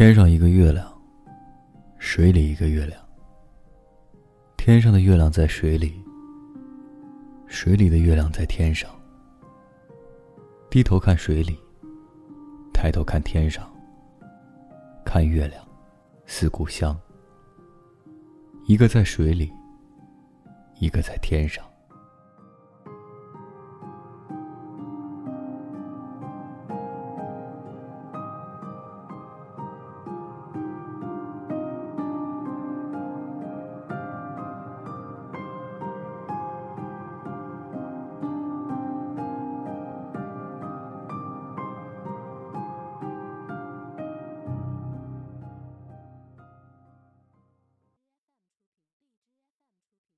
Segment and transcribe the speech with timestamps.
[0.00, 0.90] 天上一个月亮
[1.98, 2.98] 水里一个月亮。
[4.56, 6.02] 天上的月亮在水里
[7.46, 8.90] 水里的月亮在天上。
[10.70, 11.54] 低头看水里
[12.72, 13.70] 抬头看天上
[15.04, 15.62] 看月亮
[16.24, 16.98] 思故乡。
[18.66, 19.52] 一个在水里
[20.78, 21.62] 一个在天上。